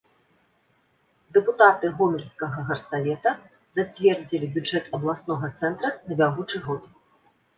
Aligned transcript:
Дэпутаты 1.35 1.91
гомельскага 1.99 2.59
гарсавета 2.69 3.31
зацвердзілі 3.79 4.49
бюджэт 4.57 4.89
абласнога 4.99 5.47
цэнтра 5.63 5.89
на 6.09 6.13
бягучы 6.23 6.57
год. 6.67 6.83